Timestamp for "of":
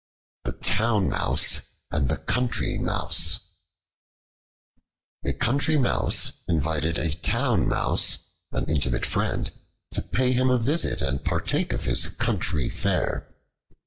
11.71-11.85